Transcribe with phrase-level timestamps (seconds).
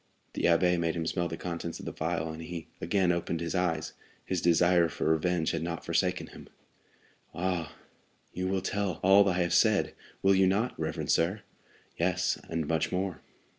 [0.33, 3.53] The abbé made him smell the contents of the phial, and he again opened his
[3.53, 3.93] eyes.
[4.25, 6.47] His desire for revenge had not forsaken him.
[7.35, 7.73] "Ah,
[8.33, 9.93] you will tell all I have said,
[10.23, 11.43] will you not, reverend sir?"
[11.99, 13.21] "Yes, and much more."